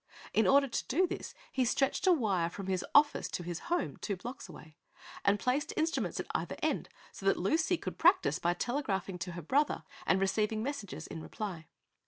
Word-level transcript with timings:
In 0.33 0.47
order 0.47 0.67
to 0.67 0.87
do 0.87 1.05
this 1.05 1.35
he 1.51 1.63
stretched 1.63 2.07
a 2.07 2.11
wire 2.11 2.49
from 2.49 2.65
his 2.65 2.83
office 2.95 3.27
to 3.29 3.43
his 3.43 3.59
home, 3.69 3.97
two 3.97 4.15
blocks 4.17 4.49
away, 4.49 4.75
and 5.23 5.39
placed 5.39 5.73
instruments 5.77 6.19
at 6.19 6.25
either 6.33 6.55
end 6.63 6.89
so 7.11 7.23
that 7.27 7.37
Lucy 7.37 7.77
could 7.77 7.99
practice 7.99 8.39
by 8.39 8.55
telegraphing 8.55 9.19
to 9.19 9.33
her 9.33 9.43
brother 9.43 9.83
and 10.07 10.19
receiving 10.19 10.63
messages 10.63 11.05
in 11.05 11.21
reply. 11.21 11.67